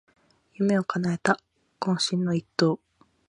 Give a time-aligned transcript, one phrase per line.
[0.55, 1.39] 夢をかなえた
[1.79, 2.79] 懇親の一投